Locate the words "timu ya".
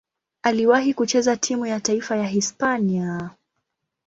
1.37-1.79